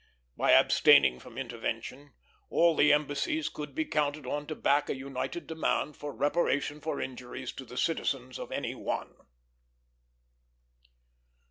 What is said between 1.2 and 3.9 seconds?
intervention, all the embassies could be